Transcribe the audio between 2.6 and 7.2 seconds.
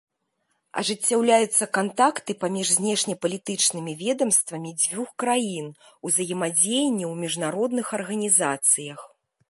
знешнепалітычнымі ведамствамі дзвюх краін, узаемадзеянне ў